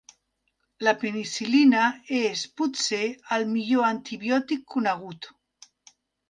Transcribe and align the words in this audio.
La 0.85 0.93
penicil·lina 1.01 1.83
és, 2.19 2.41
potser, 2.61 3.03
el 3.37 3.45
millor 3.53 3.87
antibiòtic 3.91 4.65
conegut. 4.79 5.31